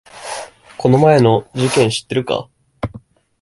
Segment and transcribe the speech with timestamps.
[0.79, 2.49] この前の事件知ってるか？